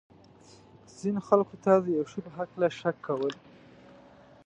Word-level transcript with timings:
ځینو 0.97 1.19
خلکو 1.27 1.55
ته 1.63 1.71
د 1.83 1.85
یو 1.97 2.05
شي 2.11 2.19
په 2.25 2.31
هکله 2.37 2.67
شک 2.79 2.95
کول. 3.07 3.33